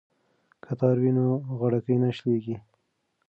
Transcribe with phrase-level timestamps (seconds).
[0.63, 1.25] که تار وي نو
[1.59, 2.55] غاړکۍ نه شلیږي.